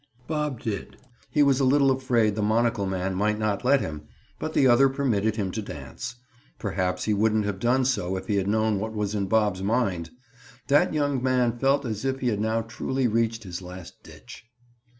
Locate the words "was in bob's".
8.93-9.61